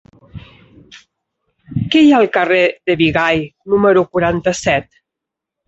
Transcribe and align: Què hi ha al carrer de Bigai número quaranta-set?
Què 1.75 2.01
hi 2.05 2.09
ha 2.13 2.17
al 2.21 2.31
carrer 2.39 2.63
de 2.89 2.97
Bigai 3.05 3.47
número 3.77 4.07
quaranta-set? 4.17 4.93